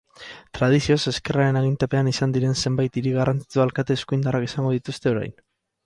Tradizioz 0.59 0.97
ezkerraren 1.11 1.59
agintepean 1.61 2.09
izan 2.13 2.35
diren 2.37 2.57
zenbait 2.65 2.99
hiri 3.01 3.15
garrantzitsu 3.19 3.65
alkate 3.67 3.99
eskuindarrak 4.01 4.49
izango 4.51 4.77
dituzte 4.79 5.15
orain. 5.17 5.41